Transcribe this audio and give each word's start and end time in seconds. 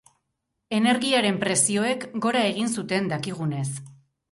Energiaren 0.77 1.37
prezioek 1.43 2.07
gora 2.25 2.43
egin 2.55 2.73
zuten, 2.79 3.13
dakigunez. 3.15 3.71